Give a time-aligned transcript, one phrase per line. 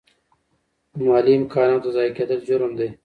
[0.97, 2.87] د مالي امکاناتو ضایع کیدل جرم دی.